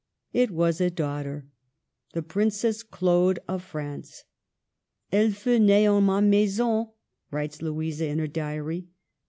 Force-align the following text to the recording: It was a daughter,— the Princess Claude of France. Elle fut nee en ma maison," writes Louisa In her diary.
It 0.33 0.49
was 0.49 0.81
a 0.81 0.89
daughter,— 0.89 1.45
the 2.13 2.23
Princess 2.23 2.81
Claude 2.81 3.37
of 3.47 3.63
France. 3.63 4.23
Elle 5.11 5.29
fut 5.29 5.61
nee 5.61 5.85
en 5.85 6.03
ma 6.03 6.19
maison," 6.21 6.87
writes 7.29 7.61
Louisa 7.61 8.07
In 8.07 8.17
her 8.17 8.25
diary. 8.27 8.87